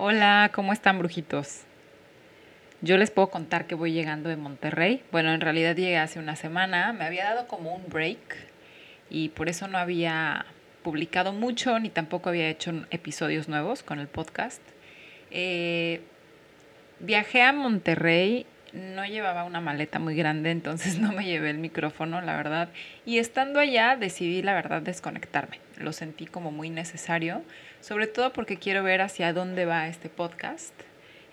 [0.00, 1.62] Hola, ¿cómo están brujitos?
[2.82, 5.02] Yo les puedo contar que voy llegando de Monterrey.
[5.10, 6.92] Bueno, en realidad llegué hace una semana.
[6.92, 8.36] Me había dado como un break
[9.10, 10.46] y por eso no había
[10.84, 14.62] publicado mucho ni tampoco había hecho episodios nuevos con el podcast.
[15.32, 16.00] Eh,
[17.00, 22.20] viajé a Monterrey, no llevaba una maleta muy grande, entonces no me llevé el micrófono,
[22.20, 22.68] la verdad.
[23.04, 25.60] Y estando allá decidí, la verdad, desconectarme.
[25.76, 27.42] Lo sentí como muy necesario,
[27.80, 30.74] sobre todo porque quiero ver hacia dónde va este podcast.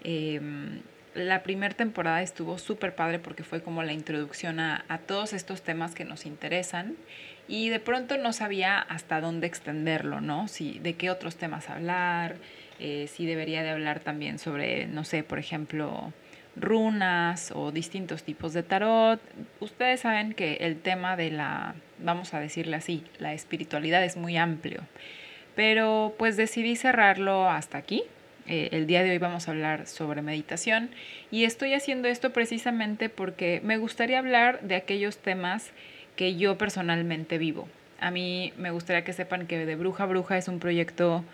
[0.04, 0.82] Em,
[1.16, 5.96] la primera temporada estuvo súper padre porque fue como la introducción a, todos estos temas
[5.96, 6.96] que nos interesan
[7.48, 10.48] y de pronto no sabía hasta dónde extenderlo, ¿no?
[10.50, 12.36] Si, de qué otros temas hablar,
[12.80, 16.12] eh, si debería de hablar también sobre, no sé, por ejemplo,
[16.56, 19.20] runas o distintos tipos de tarot.
[19.60, 24.38] Ustedes saben que el tema de la, vamos a decirle así, la espiritualidad es muy
[24.38, 24.82] amplio,
[25.56, 28.04] pero pues decidí cerrarlo hasta aquí
[28.48, 30.92] eh, el día de hoy vamos a hablar sobre meditación
[31.32, 35.72] y estoy haciendo esto precisamente porque me gustaría hablar de aquellos temas
[36.16, 37.68] que yo personalmente vivo.
[38.00, 41.26] A mí me gustaría que sepan que de Bruja a Bruja es un proyecto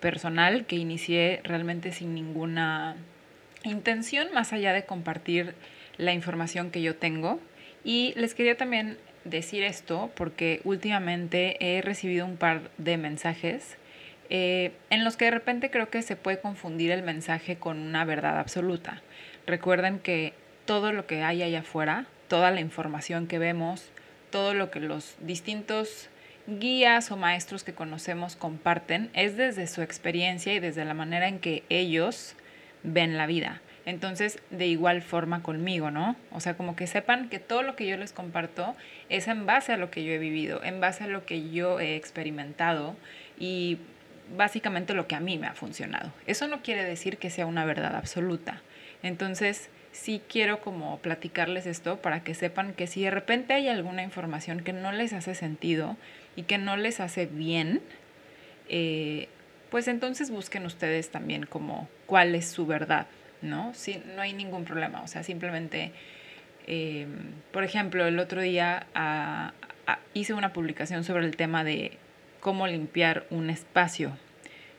[0.00, 2.96] personal que inicié realmente sin ninguna
[3.68, 5.54] intención más allá de compartir
[5.98, 7.40] la información que yo tengo.
[7.84, 13.76] Y les quería también decir esto porque últimamente he recibido un par de mensajes
[14.28, 18.04] eh, en los que de repente creo que se puede confundir el mensaje con una
[18.04, 19.02] verdad absoluta.
[19.46, 23.90] Recuerden que todo lo que hay allá afuera, toda la información que vemos,
[24.30, 26.08] todo lo que los distintos
[26.48, 31.38] guías o maestros que conocemos comparten es desde su experiencia y desde la manera en
[31.38, 32.36] que ellos
[32.86, 33.60] ven la vida.
[33.84, 36.16] Entonces, de igual forma conmigo, ¿no?
[36.32, 38.74] O sea, como que sepan que todo lo que yo les comparto
[39.08, 41.78] es en base a lo que yo he vivido, en base a lo que yo
[41.78, 42.96] he experimentado
[43.38, 43.78] y
[44.36, 46.12] básicamente lo que a mí me ha funcionado.
[46.26, 48.60] Eso no quiere decir que sea una verdad absoluta.
[49.04, 54.02] Entonces, sí quiero como platicarles esto para que sepan que si de repente hay alguna
[54.02, 55.96] información que no les hace sentido
[56.34, 57.80] y que no les hace bien,
[58.68, 59.28] eh,
[59.70, 63.06] pues entonces busquen ustedes también como cuál es su verdad,
[63.42, 63.74] ¿no?
[63.74, 65.92] Si, no hay ningún problema, o sea, simplemente,
[66.66, 67.06] eh,
[67.52, 69.52] por ejemplo, el otro día ah,
[69.86, 71.98] ah, hice una publicación sobre el tema de
[72.40, 74.16] cómo limpiar un espacio.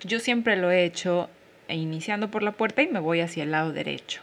[0.01, 1.29] Yo siempre lo he hecho
[1.67, 4.21] iniciando por la puerta y me voy hacia el lado derecho.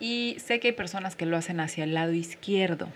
[0.00, 2.88] Y sé que hay personas que lo hacen hacia el lado izquierdo.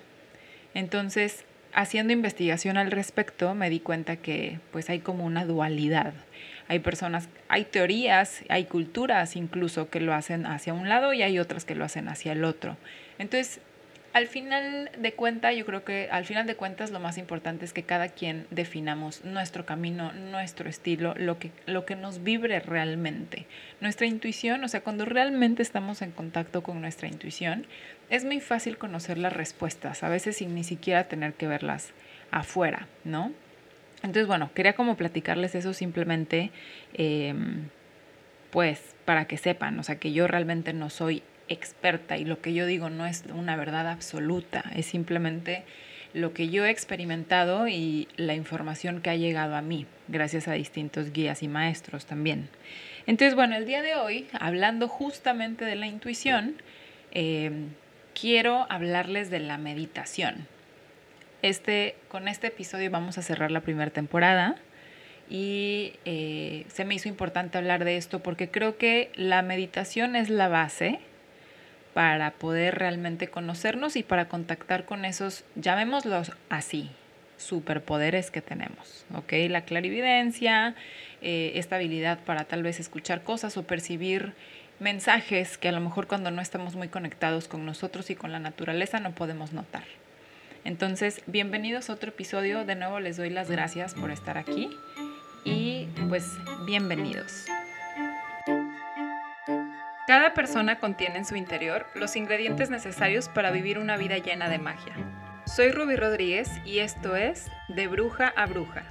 [0.73, 6.15] Entonces, haciendo investigación al respecto, me di cuenta que pues hay como una dualidad.
[6.69, 11.39] Hay personas, hay teorías, hay culturas incluso que lo hacen hacia un lado y hay
[11.39, 12.77] otras que lo hacen hacia el otro.
[13.19, 13.61] Entonces,
[14.15, 17.73] al final de cuentas, yo creo que al final de cuentas lo más importante es
[17.73, 23.47] que cada quien definamos nuestro camino, nuestro estilo, lo que, lo que nos vibre realmente.
[23.81, 27.67] Nuestra intuición, o sea, cuando realmente estamos en contacto con nuestra intuición,
[28.09, 31.91] es muy fácil conocer las respuestas, a veces sin ni siquiera tener que verlas
[32.31, 33.33] afuera, ¿no?
[34.05, 36.51] Entonces, bueno, quería como platicarles eso simplemente,
[36.93, 37.69] em,
[38.51, 42.53] pues, para que sepan, o sea, que yo realmente no soy experta y lo que
[42.53, 45.65] yo digo no es una verdad absoluta, es simplemente
[46.13, 50.53] lo que yo he experimentado y la información que ha llegado a mí, gracias a
[50.53, 52.49] distintos guías y maestros también.
[53.07, 56.57] Entonces, bueno, el día de hoy, hablando justamente de la intuición,
[57.13, 57.51] eh,
[58.19, 60.47] quiero hablarles de la meditación.
[61.45, 64.57] Este, con este episodio vamos a cerrar la primera temporada
[65.29, 70.31] y eh, se me hizo importante hablar de esto porque creo que la meditación es
[70.31, 71.01] la base
[71.93, 76.91] para poder realmente conocernos y para contactar con esos, llamémoslos así,
[77.37, 79.35] superpoderes que tenemos, ¿ok?
[79.51, 80.75] La clarividencia,
[81.21, 84.33] eh, esta habilidad para tal vez escuchar cosas o percibir
[84.81, 88.39] mensajes que a lo mejor cuando no estamos muy conectados con nosotros y con la
[88.39, 89.83] naturaleza no podemos notar.
[90.65, 92.65] Entonces, bienvenidos a otro episodio.
[92.65, 94.79] De nuevo les doy las gracias por estar aquí
[95.45, 97.45] y pues bienvenidos.
[100.07, 104.59] Cada persona contiene en su interior los ingredientes necesarios para vivir una vida llena de
[104.59, 104.95] magia.
[105.45, 108.85] Soy Ruby Rodríguez y esto es De Bruja a Bruja,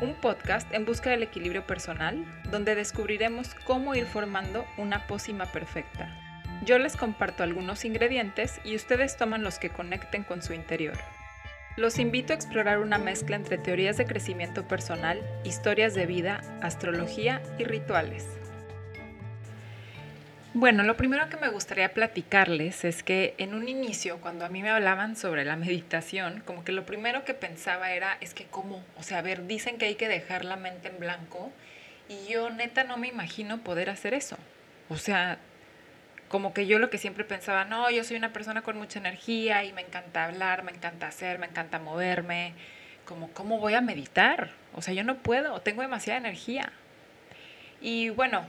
[0.00, 6.31] un podcast en busca del equilibrio personal donde descubriremos cómo ir formando una pócima perfecta.
[6.64, 10.96] Yo les comparto algunos ingredientes y ustedes toman los que conecten con su interior.
[11.76, 17.42] Los invito a explorar una mezcla entre teorías de crecimiento personal, historias de vida, astrología
[17.58, 18.28] y rituales.
[20.54, 24.62] Bueno, lo primero que me gustaría platicarles es que en un inicio, cuando a mí
[24.62, 28.84] me hablaban sobre la meditación, como que lo primero que pensaba era, es que cómo,
[28.96, 31.50] o sea, a ver, dicen que hay que dejar la mente en blanco
[32.08, 34.36] Y yo neta no me imagino poder hacer eso.
[34.90, 35.38] O sea,
[36.32, 39.64] como que yo lo que siempre pensaba, no, yo soy una persona con mucha energía
[39.64, 42.54] y me encanta hablar, me encanta hacer, me encanta moverme,
[43.04, 44.48] como, ¿cómo voy a meditar?
[44.74, 46.72] O sea, yo no puedo, tengo demasiada energía.
[47.82, 48.46] Y bueno,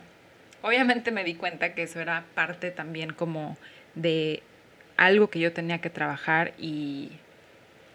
[0.62, 3.58] obviamente me di cuenta que eso era parte también como
[3.96, 4.44] de
[4.96, 7.12] algo que yo tenía que trabajar y,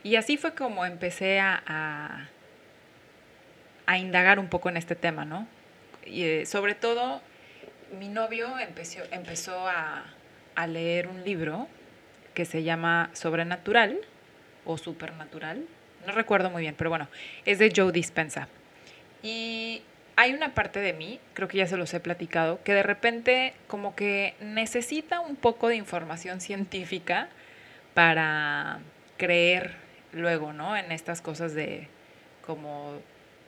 [0.02, 2.28] y así fue como empecé a,
[3.86, 5.48] a, indagar un poco en este tema, ¿no?
[6.04, 7.22] Y, eh, sobre todo,
[7.98, 10.04] mi novio empezó, empezó a,
[10.54, 11.68] a leer un libro
[12.34, 13.98] que se llama Sobrenatural
[14.64, 15.64] o Supernatural,
[16.06, 17.08] no recuerdo muy bien, pero bueno,
[17.44, 18.48] es de Joe Dispensa.
[19.22, 19.82] Y
[20.16, 23.54] hay una parte de mí, creo que ya se los he platicado, que de repente
[23.66, 27.28] como que necesita un poco de información científica
[27.94, 28.80] para
[29.16, 29.74] creer
[30.12, 30.76] luego, ¿no?
[30.76, 31.88] En estas cosas de
[32.46, 33.00] como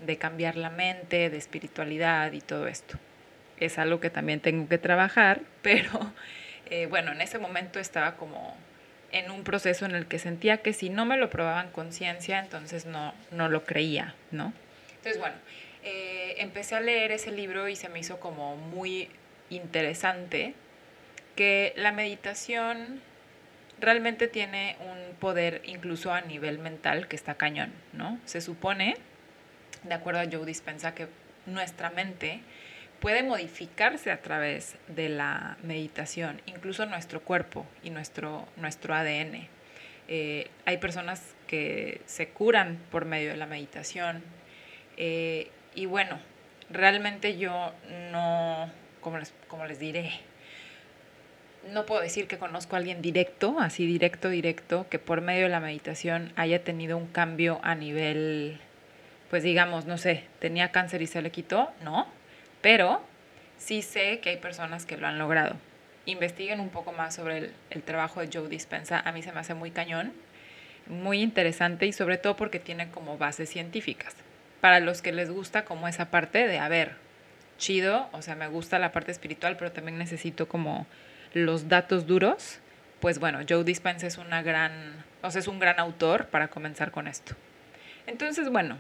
[0.04, 2.98] de cambiar la mente, de espiritualidad y todo esto.
[3.61, 6.12] Es algo que también tengo que trabajar, pero
[6.71, 8.57] eh, bueno, en ese momento estaba como
[9.12, 12.39] en un proceso en el que sentía que si no me lo probaban con ciencia,
[12.39, 14.53] entonces no, no lo creía, ¿no?
[14.97, 15.35] Entonces, bueno,
[15.83, 19.09] eh, empecé a leer ese libro y se me hizo como muy
[19.49, 20.55] interesante
[21.35, 23.01] que la meditación
[23.81, 28.19] realmente tiene un poder incluso a nivel mental que está cañón, ¿no?
[28.27, 28.97] Se supone,
[29.85, 31.09] de acuerdo a Joe Dispensa, que
[31.47, 32.41] nuestra mente
[33.00, 39.49] puede modificarse a través de la meditación, incluso nuestro cuerpo y nuestro, nuestro ADN.
[40.08, 44.23] Eh, hay personas que se curan por medio de la meditación.
[44.97, 46.19] Eh, y bueno,
[46.69, 47.73] realmente yo
[48.12, 48.70] no,
[49.00, 50.11] como les, como les diré,
[51.73, 55.50] no puedo decir que conozco a alguien directo, así directo, directo, que por medio de
[55.50, 58.58] la meditación haya tenido un cambio a nivel,
[59.31, 62.06] pues digamos, no sé, tenía cáncer y se le quitó, no,
[62.61, 63.03] pero
[63.59, 65.57] sí sé que hay personas que lo han logrado.
[66.07, 69.01] Investiguen un poco más sobre el, trabajo de Joe Dispensa.
[69.01, 70.12] A mí se me hace muy cañón,
[70.87, 74.15] muy interesante y sobre todo porque tiene como bases científicas.
[74.61, 76.97] Para los que les gusta como esa parte de, a ver,
[77.59, 80.87] chido, o sea, me gusta la parte espiritual, pero también necesito como
[81.33, 82.59] los datos duros,
[83.01, 86.91] pues bueno, Joe Dispenza es una gran, o sea, es un gran autor para comenzar
[86.91, 87.35] con esto.
[88.07, 88.79] Entonces, bueno,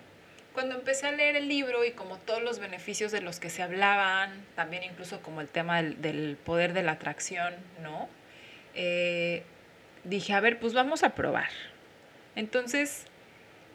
[0.60, 3.62] cuando empecé a leer el libro y como todos los beneficios de los que se
[3.62, 8.10] hablaban, también incluso como el tema del, poder de la atracción, ¿no?
[8.74, 9.42] Eh,
[10.04, 11.48] dije, a ver, pues vamos a probar.
[12.36, 13.06] Entonces,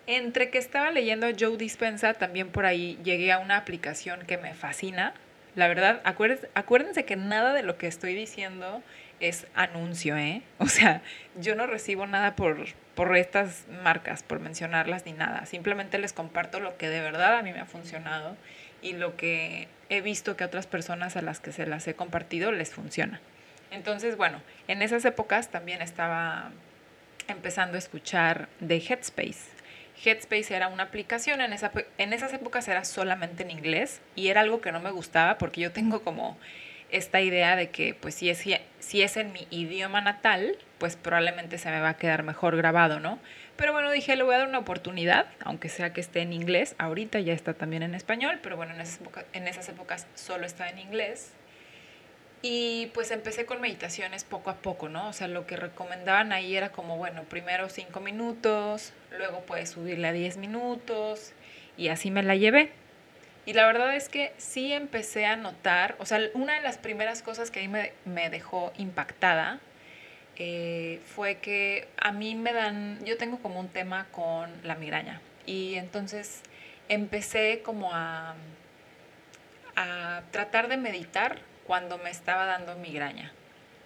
[0.05, 4.53] entre que estaba leyendo Joe Dispensa, también por ahí llegué a una aplicación que me
[4.53, 5.15] fascina.
[5.55, 8.83] La verdad, acuérdense, acuérdense que nada de lo que estoy diciendo
[9.19, 10.41] es anuncio, ¿eh?
[10.59, 11.01] O sea,
[11.35, 12.65] yo no recibo nada por,
[12.95, 15.45] por estas marcas, por mencionarlas ni nada.
[15.45, 18.35] Simplemente les comparto lo que de verdad a mí me ha funcionado
[18.81, 21.95] y lo que he visto que a otras personas a las que se las he
[21.95, 23.19] compartido les funciona.
[23.71, 26.51] Entonces, bueno, en esas épocas también estaba
[27.27, 29.55] empezando a escuchar de Headspace.
[30.03, 34.41] Headspace era una aplicación, en, esa, en esas épocas era solamente en inglés y era
[34.41, 36.37] algo que no me gustaba porque yo tengo como
[36.97, 38.43] esta idea de que pues si es,
[38.79, 42.99] si es en mi idioma natal, pues probablemente se me va a quedar mejor grabado,
[42.99, 43.19] ¿no?
[43.55, 46.75] Pero bueno, dije, le voy a dar una oportunidad, aunque sea que esté en inglés.
[46.77, 48.99] Ahorita ya está también en español, pero bueno, en esas,
[49.33, 51.31] en esas épocas solo está en inglés.
[52.41, 55.09] Y pues empecé con meditaciones poco a poco, ¿no?
[55.09, 60.07] O sea, lo que recomendaban ahí era como, bueno, primero cinco minutos, luego puedes subirle
[60.07, 61.33] a 10 minutos,
[61.77, 62.71] y así me la llevé.
[63.45, 67.21] Y la verdad es que sí empecé a notar, o sea, una de las primeras
[67.21, 69.59] cosas que ahí me, me dejó impactada
[70.37, 75.21] eh, fue que a mí me dan, yo tengo como un tema con la migraña.
[75.45, 76.41] Y entonces
[76.89, 78.35] empecé como a,
[79.75, 81.37] a tratar de meditar
[81.67, 83.31] cuando me estaba dando migraña.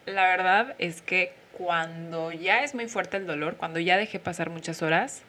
[0.06, 4.50] La verdad es que cuando ya es muy fuerte el dolor, cuando ya dejé pasar
[4.50, 5.24] muchas horas,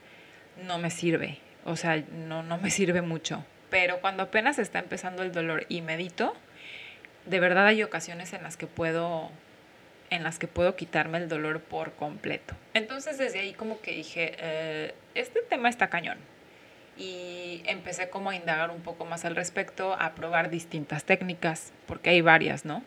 [0.65, 1.39] no me sirve.
[1.65, 5.81] O sea, no, no me sirve mucho pero cuando apenas está empezando el dolor y
[5.81, 6.35] medito,
[7.27, 9.31] de verdad hay ocasiones en las que puedo
[10.11, 12.57] en las que puedo quitarme el dolor por completo.
[12.75, 16.19] Entonces desde ahí como que dije, eh, este tema está cañón.
[16.99, 22.11] Y empecé como a indagar un poco más al respecto, a probar distintas técnicas, porque
[22.11, 22.83] hay varias, ¿no?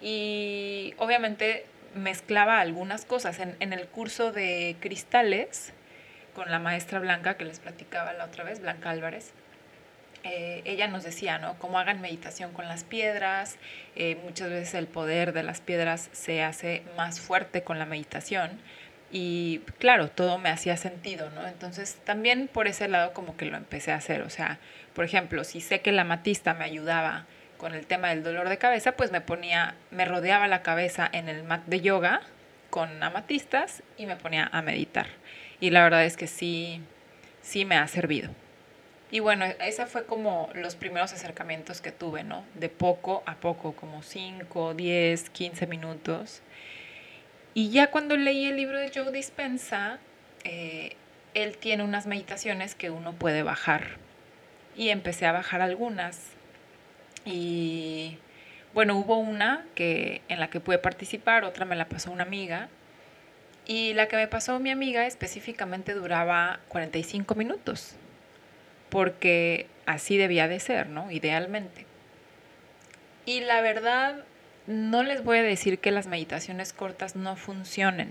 [0.00, 3.38] Y obviamente mezclaba algunas cosas.
[3.38, 5.74] En, en el curso de cristales,
[6.34, 9.32] con la maestra Blanca que les platicaba la otra vez, Blanca Álvarez,
[10.22, 11.58] eh, ella nos decía, ¿no?
[11.58, 13.56] Cómo hagan meditación con las piedras.
[13.96, 18.60] Eh, muchas veces el poder de las piedras se hace más fuerte con la meditación.
[19.12, 21.46] Y claro, todo me hacía sentido, ¿no?
[21.46, 24.22] Entonces también por ese lado como que lo empecé a hacer.
[24.22, 24.58] O sea,
[24.94, 28.58] por ejemplo, si sé que la matista me ayudaba con el tema del dolor de
[28.58, 32.22] cabeza, pues me ponía, me rodeaba la cabeza en el mat de yoga
[32.70, 35.06] con amatistas y me ponía a meditar.
[35.58, 36.80] Y la verdad es que sí,
[37.42, 38.30] sí me ha servido.
[39.10, 42.44] Y bueno, esa fue como los primeros acercamientos que tuve, ¿no?
[42.54, 46.42] De poco a poco, como 5, 10, 15 minutos.
[47.54, 49.98] Y ya cuando leí el libro de Joe Dispensa,
[50.44, 50.94] eh,
[51.34, 53.98] él tiene unas meditaciones que uno puede bajar.
[54.76, 56.30] Y empecé a bajar algunas.
[57.24, 58.18] Y
[58.72, 62.68] bueno, hubo una que, en la que pude participar, otra me la pasó una amiga.
[63.66, 67.96] Y la que me pasó mi amiga específicamente duraba 45 minutos,
[68.90, 71.10] porque así debía de ser, ¿no?
[71.10, 71.86] Idealmente.
[73.24, 74.24] Y la verdad,
[74.66, 78.10] no les voy a decir que las meditaciones cortas no funcionen,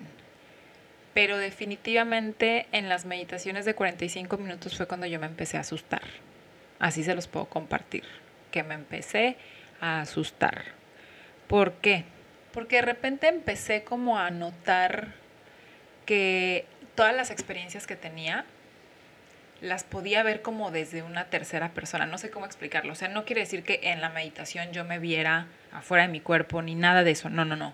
[1.13, 6.03] pero definitivamente en las meditaciones de 45 minutos fue cuando yo me empecé a asustar.
[6.79, 8.03] Así se los puedo compartir,
[8.51, 9.36] que me empecé
[9.81, 10.63] a asustar.
[11.48, 12.05] ¿Por qué?
[12.53, 15.13] Porque de repente empecé como a notar
[16.05, 18.45] que todas las experiencias que tenía
[19.62, 22.06] las podía ver como desde una tercera persona.
[22.06, 22.94] No sé cómo explicarlo.
[22.94, 26.22] O sea, no quiere decir que en la meditación yo me viera afuera de mi
[26.22, 27.30] cuerpo ni nada de eso.
[27.30, 27.74] No, no, no.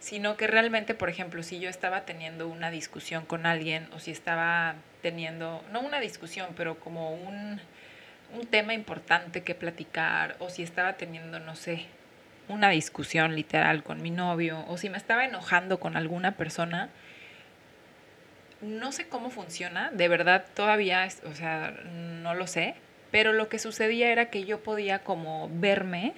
[0.00, 4.10] Sino que realmente, por ejemplo, si yo estaba teniendo una discusión con alguien o si
[4.10, 7.60] estaba teniendo, no una discusión, pero como un,
[8.34, 11.86] un tema importante que platicar o si estaba teniendo, no sé,
[12.48, 16.90] una discusión literal con mi novio o si me estaba enojando con alguna persona,
[18.60, 21.70] no sé cómo funciona, de verdad todavía, o sea,
[22.22, 22.74] no lo sé,
[23.10, 26.14] pero lo que sucedía era que yo podía como verme,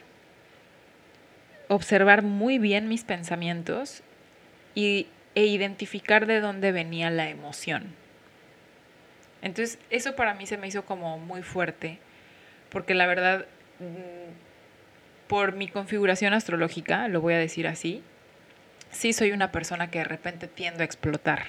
[1.68, 4.02] observar muy bien mis pensamientos
[4.74, 7.94] y, e identificar de dónde venía la emoción.
[9.42, 11.98] Entonces, eso para mí se me hizo como muy fuerte
[12.70, 13.46] porque la verdad,
[13.78, 18.02] mm, por mi configuración astrológica, lo voy a decir así,
[18.90, 21.46] sí soy una persona que de repente tiendo a explotar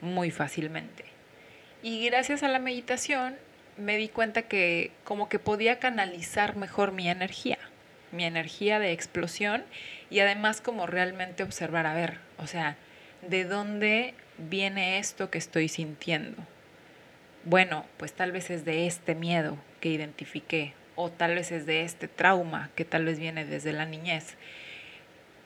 [0.00, 1.04] muy fácilmente.
[1.82, 3.36] Y gracias a la meditación
[3.76, 7.58] me di cuenta que como que podía canalizar mejor mi energía,
[8.12, 9.64] mi energía de explosión
[10.10, 12.76] y además como realmente observar, a ver, o sea,
[13.22, 16.36] ¿de dónde viene esto que estoy sintiendo?
[17.44, 21.82] Bueno, pues tal vez es de este miedo que identifiqué o tal vez es de
[21.82, 24.36] este trauma que tal vez viene desde la niñez.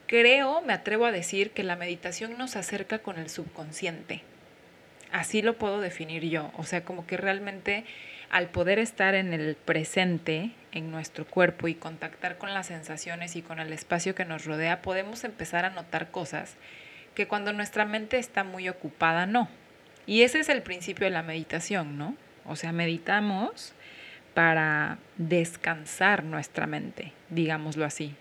[0.07, 4.23] Creo, me atrevo a decir que la meditación nos acerca con el subconsciente.
[5.13, 6.51] Así lo puedo definir yo.
[6.57, 7.85] O sea, como que realmente
[8.31, 13.43] al poder estar en el presente, en nuestro cuerpo y contactar con las sensaciones y
[13.43, 16.57] con el espacio que nos rodea, podemos empezar a notar cosas
[17.15, 19.49] que cuando nuestra mente está muy ocupada no.
[20.07, 22.17] Y ese es el principio de la meditación, ¿no?
[22.45, 23.73] O sea, meditamos
[24.35, 28.15] para descansar nuestra mente, digámoslo así.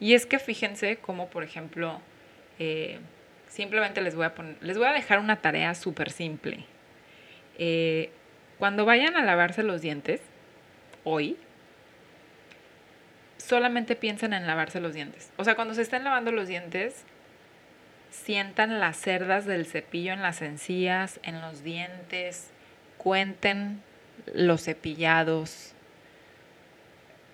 [0.00, 2.00] Y es que fíjense cómo, por ejemplo,
[2.58, 2.98] eh,
[3.56, 6.66] simplemente les voy a poner, les voy a dejar una tarea súper simple.
[7.56, 8.10] Eh,
[8.58, 10.20] cuando vayan a lavarse los dientes,
[11.04, 11.38] hoy,
[13.38, 15.30] solamente piensen en lavarse los dientes.
[15.38, 17.04] O sea, cuando se estén lavando los dientes,
[18.10, 22.50] sientan las cerdas del cepillo en las encías, en los dientes,
[22.98, 23.80] cuenten
[24.34, 25.72] los cepillados,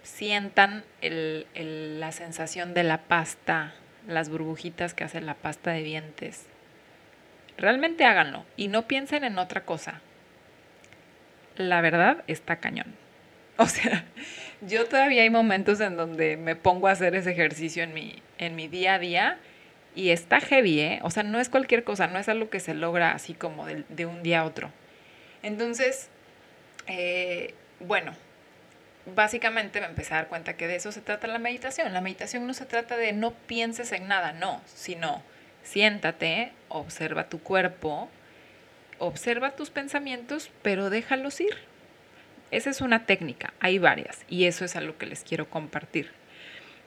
[0.04, 3.74] sientan la sensación de la pasta,
[4.06, 6.46] las burbujitas que hace la pasta de dientes.
[7.56, 10.00] Realmente háganlo y no piensen en otra cosa.
[11.56, 12.94] La verdad está cañón.
[13.58, 14.04] O sea,
[14.60, 18.56] yo todavía hay momentos en donde me pongo a hacer ese ejercicio en mi, en
[18.56, 19.38] mi día a día
[19.94, 21.00] y está heavy, ¿eh?
[21.02, 24.06] O sea, no es cualquier cosa, no es algo que se logra así como de,
[24.06, 24.70] un día a otro.
[25.42, 26.08] Entonces,
[26.86, 28.12] eh, bueno,
[29.06, 31.92] básicamente me empecé a dar cuenta que de eso se trata la meditación.
[31.92, 35.22] La meditación no se trata de no pienses en nada, no, sino
[35.62, 38.08] siéntate, observa tu cuerpo,
[38.98, 41.56] observa tus pensamientos, pero déjalos ir.
[42.50, 46.10] Esa es una técnica, hay varias, y eso es algo que les quiero compartir.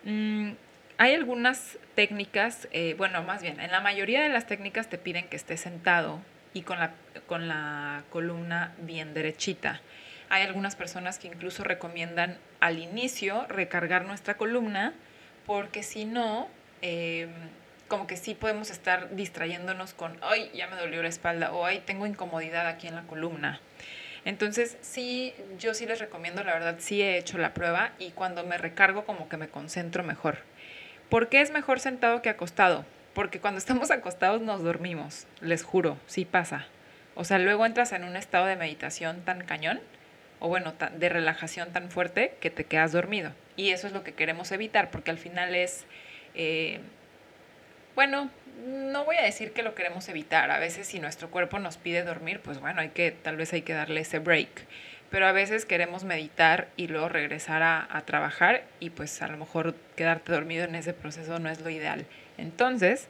[0.04, 0.52] Mm,
[0.98, 5.28] hay algunas técnicas, eh, bueno, más bien, en la mayoría de las técnicas te piden
[5.28, 6.22] que estés sentado
[6.54, 6.94] y con la,
[7.26, 9.82] con la columna bien derechita.
[10.30, 14.94] Hay algunas personas que incluso recomiendan al inicio recargar nuestra columna
[15.46, 16.48] porque si no,
[16.82, 17.30] em,
[17.88, 21.84] como que sí podemos estar distrayéndonos con, ay, ya me dolió la espalda o ay,
[21.86, 23.60] tengo incomodidad aquí en la columna.
[24.26, 28.44] Entonces, sí, yo sí les recomiendo, la verdad, sí he hecho la prueba y cuando
[28.44, 30.40] me recargo como que me concentro mejor.
[31.10, 32.86] ¿Por qué es mejor sentado que acostado?
[33.16, 36.68] porque cuando estamos acostados nos dormimos, les juro, sí pasa.
[37.16, 39.80] O sea, luego entras en un estado de meditación tan cañón,
[40.40, 43.32] o bueno, de relajación tan fuerte que te quedas dormido.
[43.56, 45.86] Y eso es lo que queremos evitar, porque al final es,
[46.34, 46.80] eh,
[47.96, 48.30] bueno,
[48.66, 50.52] no voy a decir que lo queremos evitar.
[50.52, 53.62] A veces si nuestro cuerpo nos pide dormir, pues bueno, hay que, tal vez hay
[53.62, 54.66] que darle ese break.
[55.10, 59.38] Pero a veces queremos meditar y luego regresar a, a trabajar y pues a lo
[59.38, 62.06] mejor quedarte dormido en ese proceso no es lo ideal.
[62.38, 63.08] Entonces,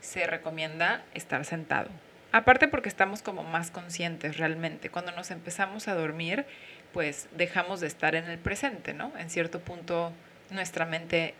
[0.00, 1.90] se recomienda estar sentado.
[2.34, 4.90] Aparte porque estamos como más conscientes realmente.
[4.90, 6.44] Cuando nos empezamos a dormir,
[6.92, 9.12] pues dejamos de estar en el presente, ¿no?
[9.16, 10.12] En cierto punto
[10.50, 11.36] nuestra mente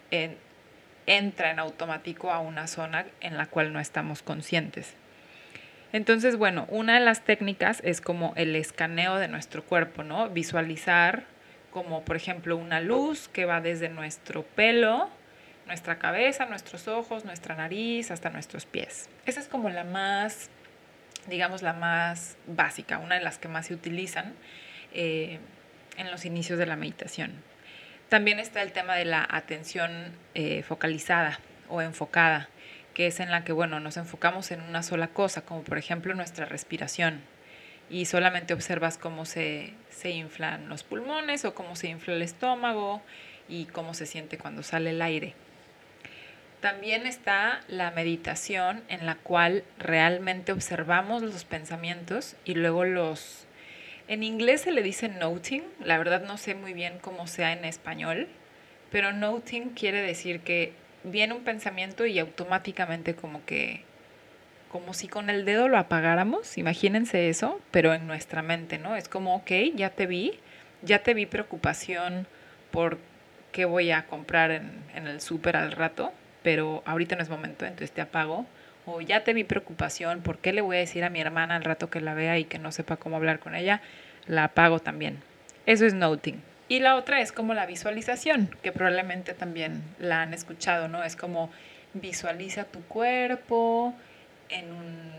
[1.06, 4.94] entra en automático a una zona en la cual no estamos conscientes.
[5.92, 10.30] Entonces, bueno, una de las técnicas es como el escaneo de nuestro cuerpo, ¿no?
[10.30, 11.24] Visualizar
[11.72, 15.10] como, por ejemplo, una luz que va desde nuestro pelo,
[15.66, 19.08] nuestra cabeza, nuestros ojos, nuestra nariz, hasta nuestros pies.
[19.26, 20.50] Esa es como la más,
[21.28, 24.34] digamos, la más básica, una de las que más se utilizan
[24.92, 25.38] eh,
[25.96, 27.32] en los inicios de la meditación.
[28.08, 32.48] También está el tema de la atención eh, focalizada o enfocada
[32.94, 36.14] que es en la que, bueno, nos enfocamos en una sola cosa, como por ejemplo
[36.14, 37.20] nuestra respiración,
[37.90, 43.02] y solamente observas cómo se, se inflan los pulmones o cómo se infla el estómago
[43.48, 45.34] y cómo se siente cuando sale el aire.
[46.64, 53.46] También está la meditación en la cual realmente observamos los pensamientos y luego los...
[54.08, 57.66] En inglés se le dice noting, la verdad no sé muy bien cómo sea en
[57.66, 58.28] español,
[58.90, 63.82] pero noting quiere decir que viene un pensamiento y automáticamente como que,
[64.72, 68.96] como si con el dedo lo apagáramos, imagínense eso, pero en nuestra mente, ¿no?
[68.96, 70.40] Es como, ok, ya te vi,
[70.80, 72.26] ya te vi preocupación
[72.70, 72.96] por
[73.52, 77.64] qué voy a comprar en, en el súper al rato, pero ahorita no es momento,
[77.64, 78.46] entonces te apago.
[78.86, 81.64] O ya te vi preocupación, ¿por qué le voy a decir a mi hermana al
[81.64, 83.80] rato que la vea y que no sepa cómo hablar con ella?
[84.26, 85.20] La apago también.
[85.64, 86.42] Eso es noting.
[86.68, 91.02] Y la otra es como la visualización, que probablemente también la han escuchado, ¿no?
[91.02, 91.50] Es como
[91.94, 93.94] visualiza tu cuerpo
[94.50, 95.14] en un,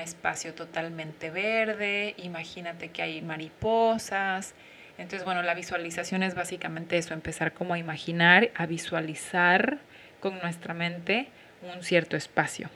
[0.00, 4.54] espacio totalmente verde, imagínate que hay mariposas.
[4.96, 9.78] Entonces, bueno, la visualización es básicamente eso, empezar como a imaginar, a visualizar
[10.20, 11.28] con nuestra mente
[11.62, 12.70] un cierto espacio.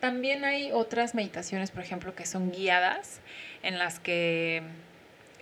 [0.00, 3.20] También hay otras meditaciones, por ejemplo, que son guiadas,
[3.62, 4.62] en las que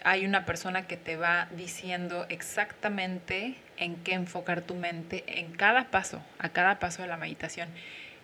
[0.05, 5.90] hay una persona que te va diciendo exactamente en qué enfocar tu mente en cada
[5.90, 7.69] paso, a cada paso de la meditación.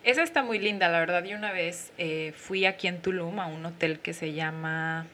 [0.03, 1.23] Esa está muy linda, la verdad.
[1.23, 5.05] Yo una vez eh, fui aquí en Tulum a un hotel que se llama,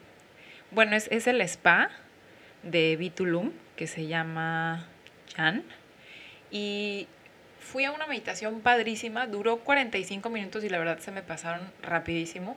[0.70, 1.90] bueno, es, es el spa
[2.62, 4.86] de Vitulum, que se llama
[5.26, 5.62] Chan.
[6.50, 7.06] Y
[7.70, 12.56] fui a una meditación padrísima, duró 45 minutos y la verdad se me pasaron rapidísimo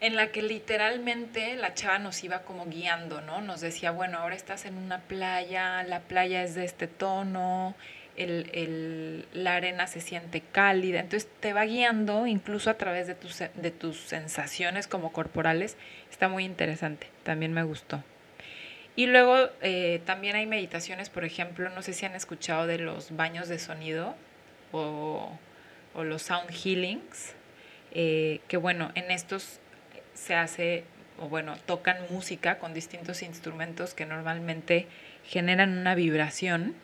[0.00, 3.40] en la que literalmente la chava nos iba como guiando, ¿no?
[3.40, 7.74] Nos decía, bueno, ahora estás en una playa, la playa es de este tono,
[8.16, 13.38] el, la arena se siente cálida, entonces te va guiando incluso a través de tus,
[13.38, 15.76] de tus sensaciones como corporales,
[16.10, 18.02] está muy interesante, también me gustó.
[18.96, 23.14] Y luego eh, también hay meditaciones, por ejemplo, no sé si han escuchado de los
[23.14, 24.16] baños de sonido
[24.72, 25.38] o,
[25.94, 27.34] los sound healings,
[27.92, 29.60] eh, que bueno, en estos
[30.14, 30.84] se hace,
[31.18, 34.86] o bueno, tocan música con distintos instrumentos que normalmente
[35.24, 36.74] generan una vibración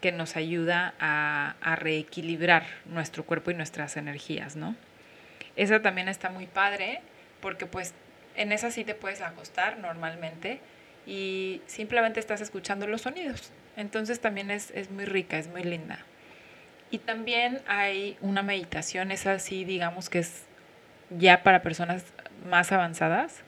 [0.00, 4.76] que nos ayuda a, reequilibrar nuestro cuerpo y nuestras energías, ¿no?
[5.56, 7.00] Esa también está muy padre
[7.40, 7.94] porque pues
[8.36, 10.60] en esa sí te puedes acostar normalmente
[11.08, 13.50] y simplemente estás escuchando los sonidos.
[13.76, 16.04] Entonces también es, es muy rica, es muy linda.
[16.90, 20.44] Y también hay una meditación, esa sí digamos que es
[21.10, 22.04] ya para personas
[22.48, 23.42] más avanzadas,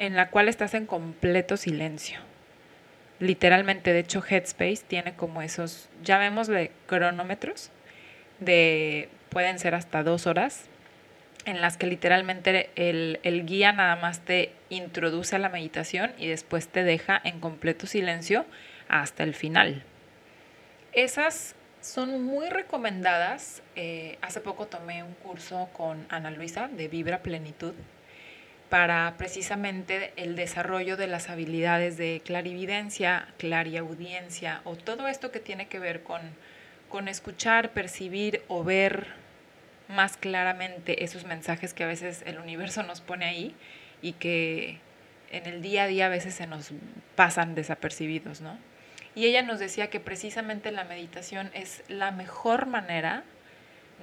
[0.00, 2.18] en la cual estás en completo silencio.
[3.20, 7.70] Literalmente, de hecho, Headspace tiene como esos, llamémosle cronómetros,
[8.40, 10.66] de pueden ser hasta dos horas,
[11.44, 16.28] en las que literalmente el, el guía nada más te introduce a la meditación y
[16.28, 18.44] después te deja en completo silencio
[18.88, 19.82] hasta el final.
[20.92, 23.62] Esas son muy recomendadas.
[23.76, 27.74] Eh, hace poco tomé un curso con Ana Luisa de Vibra Plenitud
[28.68, 35.68] para precisamente el desarrollo de las habilidades de clarividencia, clariaudiencia o todo esto que tiene
[35.68, 36.20] que ver con,
[36.88, 39.06] con escuchar, percibir o ver
[39.88, 43.54] más claramente esos mensajes que a veces el universo nos pone ahí
[44.02, 44.78] y que
[45.30, 46.70] en el día a día a veces se nos
[47.14, 48.58] pasan desapercibidos, ¿no?
[49.14, 53.24] Y ella nos decía que precisamente la meditación es la mejor manera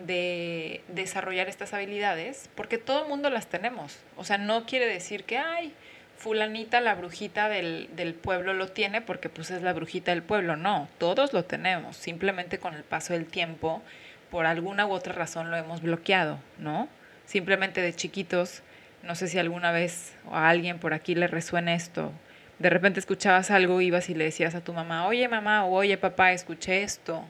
[0.05, 3.97] de desarrollar estas habilidades, porque todo el mundo las tenemos.
[4.17, 5.73] O sea, no quiere decir que, ay,
[6.17, 10.57] fulanita, la brujita del, del, pueblo lo tiene porque pues es la brujita del pueblo.
[10.57, 11.95] No, todos lo tenemos.
[11.95, 13.81] Simplemente con el paso del tiempo,
[14.29, 16.87] por alguna u otra razón lo hemos bloqueado, ¿no?
[17.25, 18.63] Simplemente de chiquitos,
[19.03, 22.11] no sé si alguna vez a alguien por aquí le resuena esto.
[22.59, 25.97] De repente escuchabas algo, ibas y le decías a tu mamá, oye mamá o oye
[25.97, 27.23] papá, escuché esto.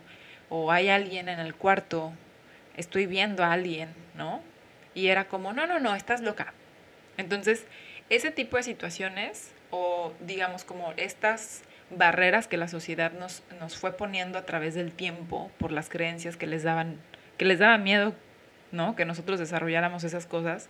[0.49, 2.13] O hay alguien en el cuarto,
[2.77, 4.41] estoy viendo a alguien, ¿no?
[4.93, 6.53] Y era como, no, no, no, estás loca.
[7.17, 7.65] Entonces,
[8.10, 13.93] ese tipo de situaciones o digamos como estas barreras que la sociedad nos, nos fue
[13.93, 16.97] poniendo a través del tiempo por las creencias que les daban,
[17.37, 18.13] que les daba miedo,
[18.71, 18.95] ¿no?
[18.95, 20.69] Que nosotros desarrolláramos esas cosas,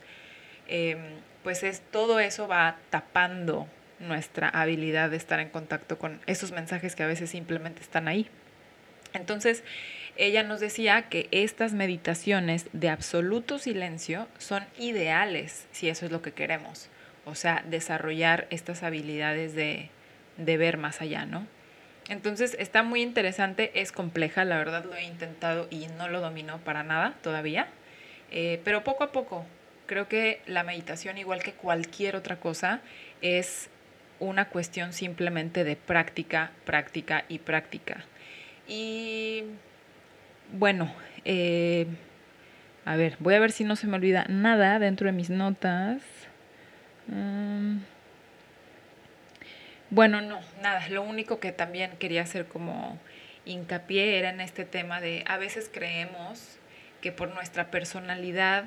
[0.67, 0.99] em,
[1.43, 3.67] pues es, todo eso va tapando
[3.99, 8.30] nuestra habilidad de estar en contacto con esos mensajes que a veces simplemente están ahí.
[9.13, 9.63] Entonces,
[10.17, 16.21] ella nos decía que estas meditaciones de absoluto silencio son ideales si eso es lo
[16.21, 16.89] que queremos.
[17.23, 19.89] O sea, desarrollar estas habilidades de,
[20.38, 21.48] ver más allá, ¿no?
[22.08, 26.60] Entonces está muy interesante, es compleja, la verdad lo he intentado y no lo domino
[26.60, 27.67] para nada todavía,
[28.32, 29.45] eh, pero poco a poco
[29.88, 32.82] creo que la meditación, igual que cualquier otra cosa,
[33.21, 33.69] es
[34.19, 38.06] una cuestión simplemente de práctica, práctica y práctica.
[38.67, 39.43] Y
[40.54, 40.93] bueno,
[41.26, 41.88] eh,
[42.86, 46.02] a ver, voy a ver si no se me olvida nada dentro de mis notas.
[47.08, 47.78] Mm.
[49.96, 50.88] Bueno, no, nada.
[50.90, 53.00] Lo único que también quería hacer como
[53.46, 56.58] hincapié era en este tema de a veces creemos
[57.02, 58.66] que por nuestra personalidad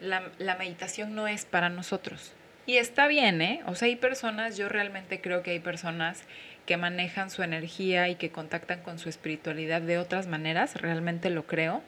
[0.00, 2.32] la, la meditación no es para nosotros.
[2.64, 3.60] Y está bien, ¿eh?
[3.66, 6.22] O sea, hay personas, yo realmente creo que hay personas
[6.64, 11.46] que manejan su energía y que contactan con su espiritualidad de otras maneras, realmente lo
[11.46, 11.82] creo,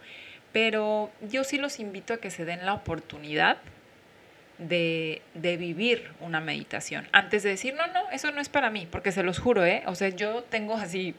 [0.53, 3.57] pero yo sí los invito a que se den la oportunidad
[4.59, 8.87] de, de, vivir una meditación antes de decir, no, no, eso no es para mí,
[8.91, 9.83] porque se los juro, ¿eh?
[9.87, 11.15] O sea, yo tengo así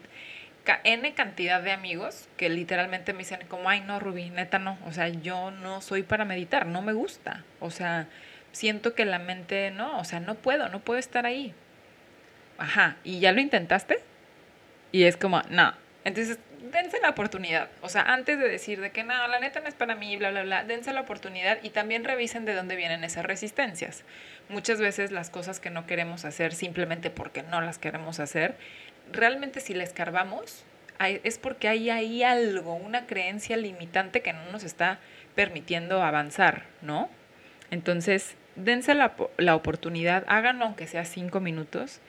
[0.84, 4.92] N cantidad de amigos que literalmente me dicen como, ay, no, Rubí, neta no, o
[4.92, 8.06] sea, yo no soy para meditar, no me gusta, o sea,
[8.52, 11.54] siento que la mente, no, o sea, no puedo, no puedo estar ahí.
[12.58, 14.00] Ajá, ¿y ya lo intentaste?
[14.92, 15.72] Y es como, no.
[16.04, 17.68] Entonces, dense la oportunidad.
[17.80, 20.30] O sea, antes de decir de que no, la neta no es para mí, bla,
[20.30, 24.04] bla, bla, dense la oportunidad y también revisen de dónde vienen esas resistencias.
[24.48, 28.56] Muchas veces las cosas que no queremos hacer simplemente porque no las queremos hacer,
[29.12, 30.64] realmente si les escarbamos,
[30.98, 34.98] es porque hay ahí algo, una creencia limitante que no nos está
[35.34, 37.08] permitiendo avanzar, ¿no?
[37.70, 42.00] Entonces, dense la, la oportunidad, háganlo aunque sea cinco minutos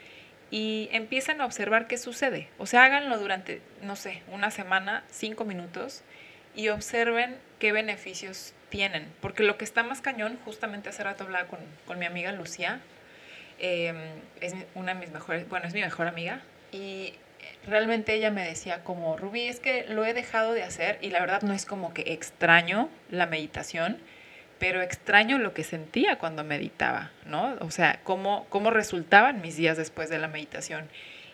[0.51, 2.49] y empiecen a observar qué sucede.
[2.57, 6.03] O sea, háganlo durante, no sé, una semana, cinco minutos
[6.53, 9.07] y observen qué beneficios tienen.
[9.21, 12.81] Porque lo que está más cañón, justamente hace rato hablaba con, con mi amiga Lucía,
[13.59, 13.95] em,
[14.41, 16.41] es una de mis mejores, bueno, es mi mejor amiga,
[16.73, 17.13] y
[17.65, 21.21] realmente ella me decía como, Rubí, es que lo he dejado de hacer y la
[21.21, 23.99] verdad no es como que extraño la meditación,
[24.61, 27.55] pero extraño lo que sentía cuando meditaba, ¿no?
[27.61, 30.87] O sea, cómo, cómo resultaban mis días después de la meditación.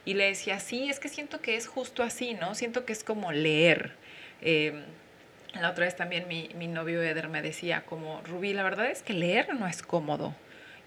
[0.06, 2.56] Y le decía, sí, es que siento que es justo así, ¿no?
[2.56, 3.92] Siento que es como leer.
[4.40, 4.82] Em,
[5.56, 9.04] la otra vez también mi, mi novio Eder me decía, como, Rubí, la verdad es
[9.04, 10.34] que leer no es cómodo.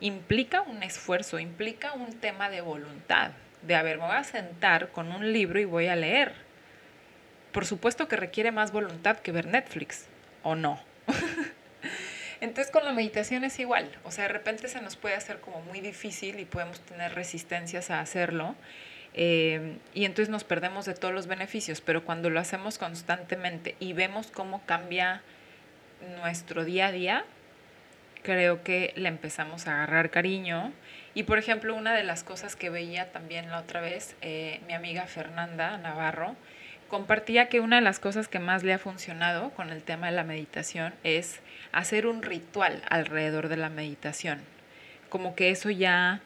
[0.01, 5.13] Implica un esfuerzo, implica un tema de voluntad, de, a me voy a sentar con
[5.13, 6.33] un libro y voy a leer.
[7.53, 10.07] Por supuesto que requiere más voluntad que ver Netflix,
[10.43, 10.81] ¿o no?
[12.41, 15.61] Entonces con la meditación es igual, o sea, de repente se nos puede hacer como
[15.63, 18.57] muy difícil y podemos tener resistencias a hacerlo.
[19.13, 23.93] Eh, y entonces nos perdemos de todos los beneficios, pero cuando lo hacemos constantemente y
[23.93, 25.23] vemos cómo cambia
[26.21, 27.25] nuestro día a día,
[28.23, 30.73] creo que le empezamos a agarrar cariño.
[31.15, 34.75] Y por ejemplo, una de las cosas que veía también la otra vez, eh, mi
[34.75, 36.37] amiga Fernanda Navarro,
[36.91, 40.13] compartía que una de las cosas que más le ha funcionado con el tema de
[40.13, 41.41] la meditación es
[41.73, 44.41] hacer un ritual alrededor de la meditación.
[45.09, 46.21] Como que eso ya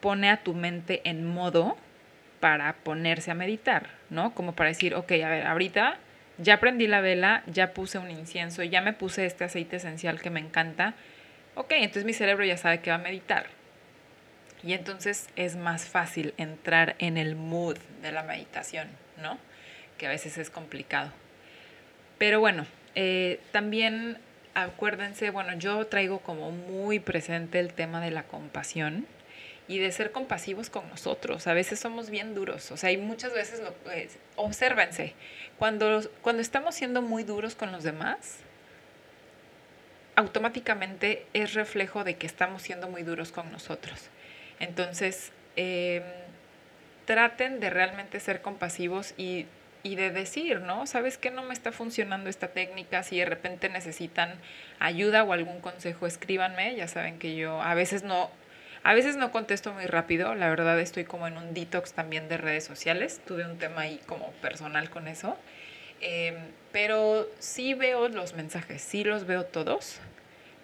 [0.00, 1.76] pone a tu mente en modo
[2.40, 4.34] para ponerse a meditar, ¿no?
[4.34, 5.98] Como para decir, ok, a ver, ahorita
[6.38, 10.30] ya prendí la vela, ya puse un incienso, ya me puse este aceite esencial que
[10.30, 10.94] me encanta.
[11.54, 13.46] Ok, entonces mi cerebro ya sabe que va a meditar.
[14.62, 18.88] Y entonces es más fácil entrar en el mood de la meditación,
[19.22, 19.38] ¿no?
[19.98, 21.12] Que a veces es complicado.
[22.18, 24.18] Pero bueno, eh, también
[24.54, 29.06] acuérdense, bueno, yo traigo como muy presente el tema de la compasión
[29.68, 31.46] y de ser compasivos con nosotros.
[31.46, 33.74] A veces somos bien duros, o sea, y muchas veces, lo,
[34.36, 35.14] obsérvense,
[35.58, 38.38] cuando, cuando estamos siendo muy duros con los demás,
[40.14, 44.08] automáticamente es reflejo de que estamos siendo muy duros con nosotros.
[44.58, 46.02] Entonces, em,
[47.04, 49.46] traten de realmente ser compasivos y,
[49.86, 50.86] y, de decir, ¿no?
[50.86, 53.02] ¿Sabes qué no me está funcionando esta técnica?
[53.02, 54.34] Si de repente necesitan
[54.78, 56.74] ayuda o algún consejo, escríbanme.
[56.76, 58.30] Ya saben que yo a veces no,
[58.82, 60.34] a veces no contesto muy rápido.
[60.34, 63.20] La verdad estoy como en un detox también de redes sociales.
[63.26, 65.36] Tuve un tema ahí como personal con eso.
[66.00, 66.34] Em,
[66.72, 70.00] pero sí veo los mensajes, sí los veo todos.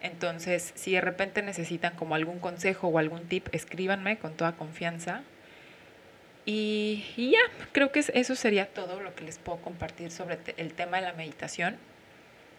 [0.03, 5.23] Entonces, si de repente necesitan como algún consejo o algún tip, escríbanme con toda confianza.
[6.45, 7.39] Y, ya,
[7.73, 11.13] creo que eso sería todo lo que les puedo compartir sobre el tema de la
[11.13, 11.77] meditación.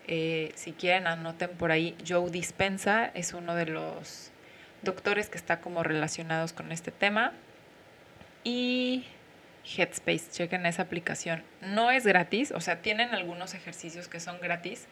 [0.07, 1.95] Eh, si quieren, anoten por ahí.
[2.07, 4.31] Joe Dispensa es uno de los
[4.81, 7.33] doctores que está como relacionados con este tema.
[8.43, 9.05] Y
[9.65, 11.43] Headspace, chequen esa aplicación.
[11.61, 14.87] No es gratis, o sea, tienen algunos ejercicios que son gratis,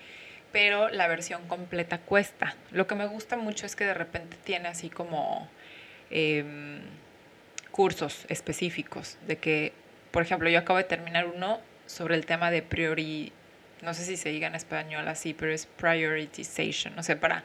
[0.52, 2.56] pero la versión completa cuesta.
[2.72, 5.50] Lo que me gusta mucho es que de repente tiene así como
[6.10, 6.82] em,
[7.82, 9.74] cursos específicos, de que,
[10.12, 13.32] por ejemplo, yo acabo de terminar uno sobre el tema de priori,
[13.82, 17.44] no sé si se diga en español así, pero es prioritization, o sea, para,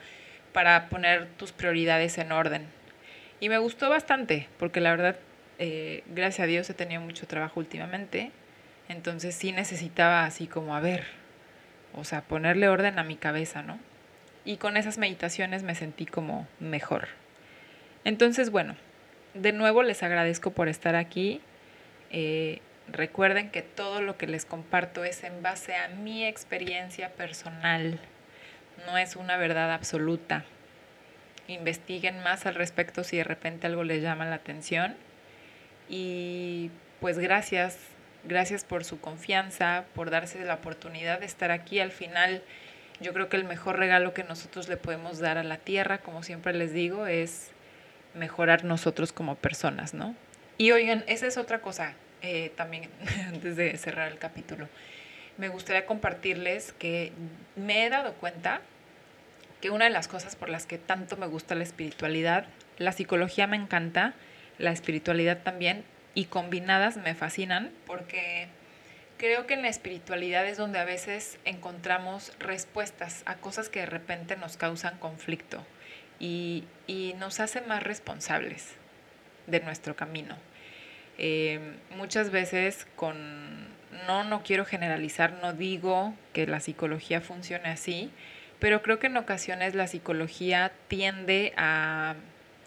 [0.52, 2.66] para poner tus prioridades en orden.
[3.40, 5.16] Y me gustó bastante, porque la verdad,
[5.58, 8.30] eh, gracias a Dios he tenido mucho trabajo últimamente,
[8.90, 11.04] entonces sí necesitaba así como, a ver,
[11.94, 13.78] o sea, ponerle orden a mi cabeza, ¿no?
[14.44, 17.08] Y con esas meditaciones me sentí como mejor.
[18.04, 18.76] Entonces, bueno,
[19.40, 21.40] de nuevo les agradezco por estar aquí.
[22.10, 28.00] Eh, recuerden que todo lo que les comparto es en base a mi experiencia personal,
[28.86, 30.44] no es una verdad absoluta.
[31.48, 34.96] Investiguen más al respecto si de repente algo les llama la atención.
[35.88, 36.70] Y
[37.00, 37.78] pues gracias
[38.28, 41.78] Gracias por su confianza, por darse la oportunidad de estar aquí.
[41.78, 42.42] Al final,
[43.00, 46.24] yo creo que el mejor regalo que nosotros le podemos dar a la tierra, como
[46.24, 47.52] siempre les digo, es
[48.16, 50.14] mejorar nosotros como personas, ¿no?
[50.58, 52.90] Y oigan, esa es otra cosa eh, también,
[53.28, 54.68] antes de cerrar el capítulo.
[55.36, 57.12] Me gustaría compartirles que
[57.56, 58.62] me he dado cuenta
[59.60, 62.46] que una de las cosas por las que tanto me gusta la espiritualidad,
[62.78, 64.14] la psicología me encanta,
[64.58, 68.48] la espiritualidad también, y combinadas me fascinan porque
[69.18, 73.86] creo que en la espiritualidad es donde a veces encontramos respuestas a cosas que de
[73.86, 75.62] repente nos causan conflicto
[76.18, 76.64] y,
[77.18, 78.74] nos hacen más responsables
[79.46, 80.36] de nuestro camino.
[81.18, 81.60] Eh,
[81.96, 83.66] muchas veces con,
[84.06, 88.10] no, no quiero generalizar, no digo que la psicología funcione así,
[88.58, 92.16] pero creo que en ocasiones la psicología tiende a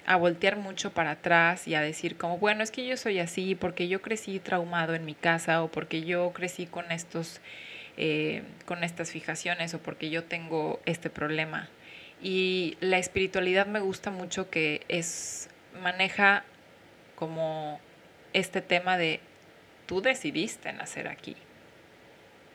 [0.09, 3.53] a voltear mucho para atrás y a decir como, bueno, es que yo soy así
[3.53, 7.41] porque yo crecí traumado en mi casa o porque yo crecí con estos,
[7.95, 11.69] eh, con estas fijaciones o porque yo tengo este problema.
[12.21, 15.49] Y la espiritualidad me gusta mucho que es,
[15.81, 16.43] maneja
[17.15, 17.79] como
[18.33, 19.19] este tema de
[19.85, 21.35] tú decidiste nacer aquí,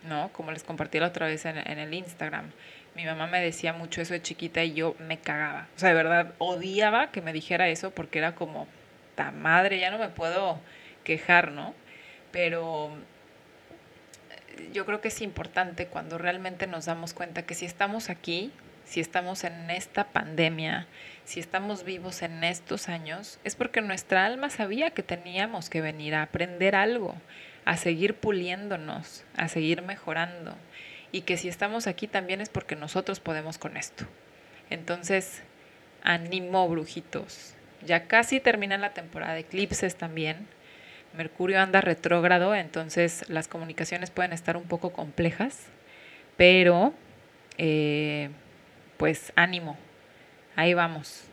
[0.07, 0.31] ¿no?
[0.33, 2.50] Como les compartí la otra vez en, en el Instagram
[2.94, 5.66] mi mamá me decía mucho eso de chiquita y yo me cagaba.
[5.77, 8.68] O sea, de verdad, odiaba que me dijera eso porque era como,
[9.16, 10.61] ta madre, ya no me puedo
[11.03, 11.74] quejar, ¿no?
[12.31, 12.90] Pero
[14.57, 18.53] eh, yo creo que es importante cuando realmente nos damos cuenta que si estamos aquí,
[18.85, 20.87] si estamos en esta pandemia,
[21.25, 26.14] si estamos vivos en estos años, es porque nuestra alma sabía que teníamos que venir
[26.14, 27.16] a aprender algo,
[27.64, 30.57] a seguir puliéndonos, a seguir mejorando
[31.12, 34.05] y que si estamos aquí también es porque nosotros podemos con esto.
[34.68, 35.42] Entonces,
[36.03, 37.55] ánimo, brujitos.
[37.87, 40.49] Ya casi termina la temporada de eclipses también.
[41.16, 45.66] Mercurio anda retrógrado, entonces las comunicaciones pueden estar un poco complejas,
[46.37, 46.92] pero
[47.59, 48.31] eh,
[48.96, 49.76] pues ánimo,
[50.57, 51.24] ahí vamos.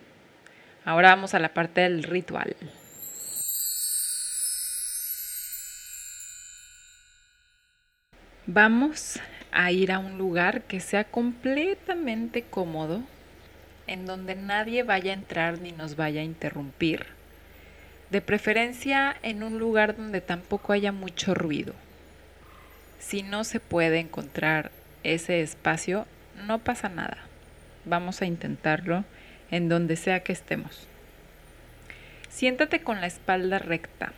[0.83, 2.55] Ahora vamos a la parte del ritual.
[8.47, 9.19] Vamos
[9.51, 13.03] a ir a un lugar que sea completamente cómodo,
[13.87, 17.05] en donde nadie vaya a entrar ni nos vaya a interrumpir.
[18.09, 21.73] De preferencia en un lugar donde tampoco haya mucho ruido.
[22.99, 24.71] Si no se puede encontrar
[25.03, 26.05] ese espacio,
[26.45, 27.30] no pasa nada.
[27.85, 29.03] Vamos a intentarlo
[29.49, 30.87] en donde sea que estemos.
[32.29, 34.13] Siéntate con la espalda recta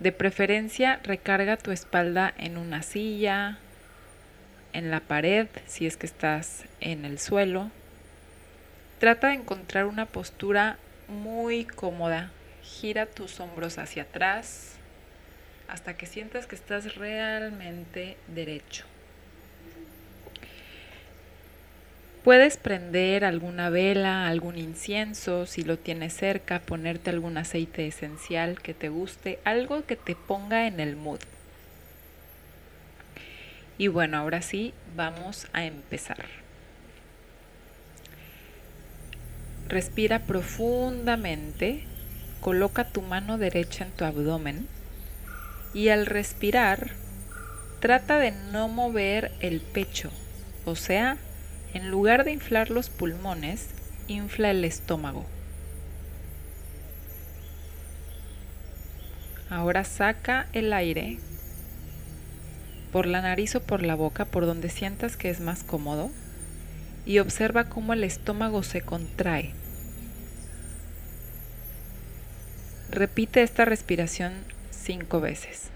[0.00, 3.58] de preferencia, recarga tu espalda en una silla,
[4.72, 7.70] en la pared, si es que estás en el suelo.
[9.00, 12.30] Trata de encontrar una postura muy cómoda.
[12.62, 14.74] Gira tus hombros hacia atrás
[15.68, 18.84] hasta que sientas que estás realmente derecho.
[22.28, 28.74] Puedes prender alguna vela, algún incienso, si lo tienes cerca, ponerte algún aceite esencial que
[28.74, 31.20] te guste, algo que te ponga en el mood.
[33.78, 36.26] Y bueno, ahora sí, vamos a empezar.
[39.66, 41.84] Respira profundamente,
[42.42, 44.68] coloca tu mano derecha en tu abdomen
[45.72, 46.90] y al respirar,
[47.80, 50.10] trata de no mover el pecho,
[50.66, 51.16] o sea,
[51.78, 53.68] en lugar de inflar los pulmones,
[54.08, 55.24] infla el estómago.
[59.48, 61.18] Ahora saca el aire
[62.90, 66.10] por la nariz o por la boca, por donde sientas que es más cómodo,
[67.06, 69.52] y observa cómo el estómago se contrae.
[72.90, 74.32] Repite esta respiración
[74.72, 75.70] cinco veces.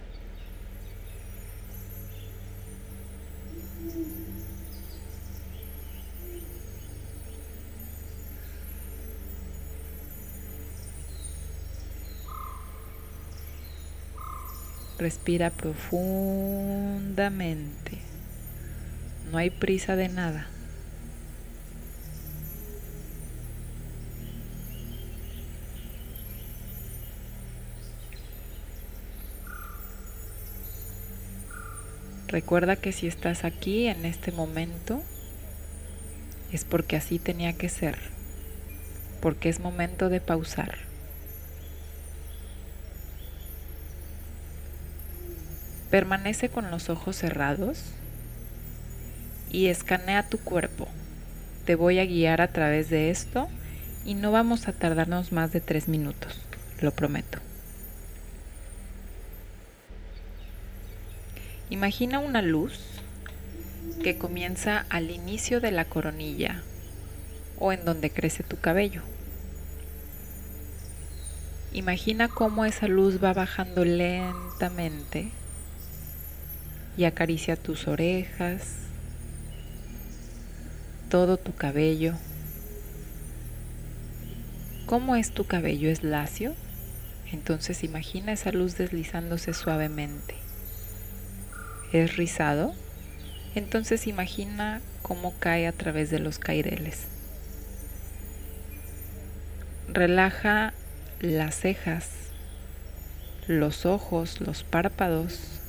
[15.02, 17.98] Respira profundamente.
[19.32, 20.46] No hay prisa de nada.
[32.28, 35.02] Recuerda que si estás aquí en este momento
[36.52, 37.98] es porque así tenía que ser,
[39.20, 40.91] porque es momento de pausar.
[45.92, 47.82] Permanece con los ojos cerrados
[49.50, 50.88] y escanea tu cuerpo.
[51.66, 53.46] Te voy a guiar a través de esto
[54.06, 56.40] y no vamos a tardarnos más de tres minutos,
[56.80, 57.40] lo prometo.
[61.68, 62.80] Imagina una luz
[64.02, 66.62] que comienza al inicio de la coronilla
[67.58, 69.02] o en donde crece tu cabello.
[71.74, 75.32] Imagina cómo esa luz va bajando lentamente
[76.96, 78.74] y acaricia tus orejas,
[81.08, 82.14] todo tu cabello.
[84.86, 85.88] ¿Cómo es tu cabello?
[85.88, 86.54] ¿Es lacio?
[87.32, 90.34] Entonces imagina esa luz deslizándose suavemente.
[91.92, 92.74] ¿Es rizado?
[93.54, 97.06] Entonces imagina cómo cae a través de los caireles.
[99.88, 100.72] Relaja
[101.20, 102.08] las cejas,
[103.46, 105.61] los ojos, los párpados,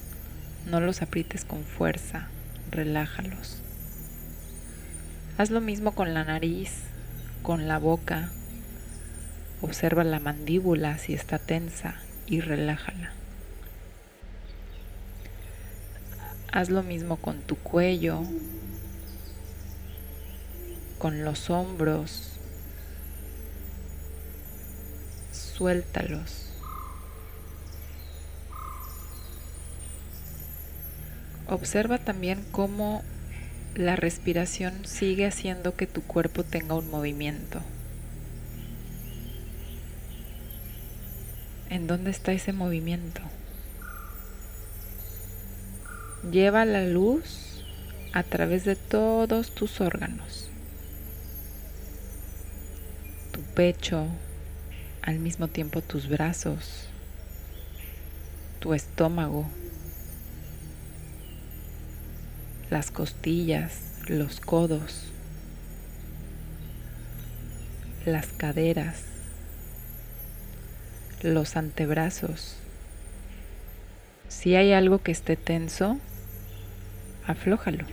[0.65, 2.28] no los aprietes con fuerza,
[2.71, 3.58] relájalos.
[5.38, 6.71] Haz lo mismo con la nariz,
[7.41, 8.30] con la boca.
[9.62, 11.95] Observa la mandíbula si está tensa
[12.28, 13.12] y relájala.
[16.52, 18.21] Haz lo mismo con tu cuello,
[20.99, 22.30] con los hombros.
[25.32, 26.42] Suéltalos.
[31.47, 33.03] Observa también cómo
[33.75, 37.60] la respiración sigue haciendo que tu cuerpo tenga un movimiento.
[41.69, 43.21] ¿En dónde está ese movimiento?
[46.32, 47.63] Lleva la luz
[48.13, 50.49] a través de todos tus órganos.
[53.32, 54.06] Tu pecho,
[55.01, 56.88] al mismo tiempo tus brazos,
[58.60, 59.47] tu estómago,
[62.73, 65.03] las costillas, los codos,
[68.03, 69.03] las caderas,
[71.21, 72.55] los antebrazos.
[74.27, 75.99] Si hay algo que esté tenso,
[77.27, 77.86] aflójalo.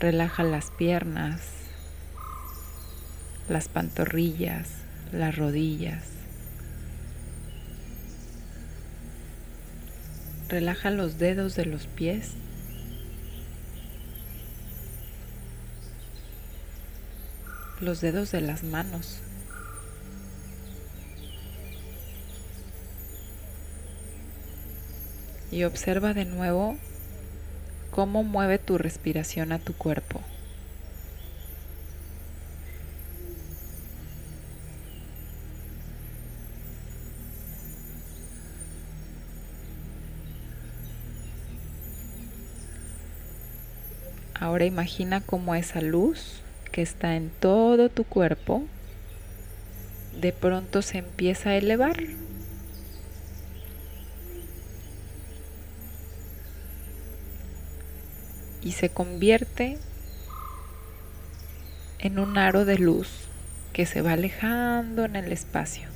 [0.00, 1.40] Relaja las piernas,
[3.48, 4.68] las pantorrillas,
[5.12, 6.16] las rodillas,
[10.48, 12.32] Relaja los dedos de los pies.
[17.80, 19.18] Los dedos de las manos.
[25.50, 26.76] Y observa de nuevo
[27.90, 30.20] cómo mueve tu respiración a tu cuerpo.
[44.56, 46.40] Ahora imagina cómo esa luz
[46.72, 48.62] que está en todo tu cuerpo
[50.18, 52.02] de pronto se empieza a elevar.
[58.62, 59.76] Y se convierte
[61.98, 63.10] en un aro de luz
[63.74, 65.86] que se va alejando en el espacio.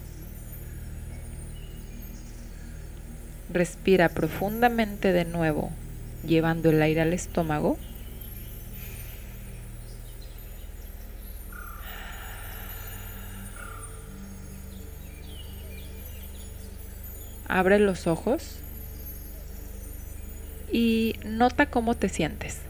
[3.51, 5.71] Respira profundamente de nuevo,
[6.27, 7.79] llevando el aire al estómago.
[17.53, 18.61] Abre los ojos
[20.71, 22.61] y nota cómo te sientes.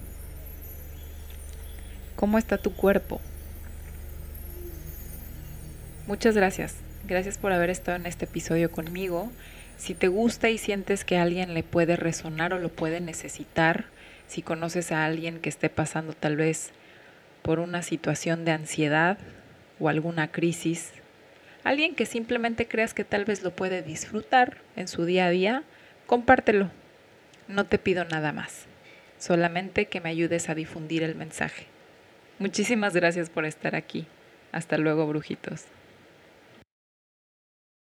[2.16, 3.20] ¿Cómo está tu cuerpo?
[6.06, 6.76] Muchas gracias.
[7.06, 9.30] Gracias por haber estado en este episodio conmigo.
[9.76, 13.84] Si te gusta y sientes que alguien le puede resonar o lo puede necesitar,
[14.28, 16.70] si conoces a alguien que esté pasando tal vez
[17.42, 19.18] por una situación de ansiedad
[19.78, 20.92] o alguna crisis,
[21.64, 25.62] alguien que simplemente creas que tal vez lo puede disfrutar en su día a día,
[26.06, 26.70] compártelo.
[27.48, 28.66] No te pido nada más,
[29.18, 31.66] solamente que me ayudes a difundir el mensaje.
[32.38, 34.06] Muchísimas gracias por estar aquí.
[34.52, 35.64] Hasta luego, brujitos.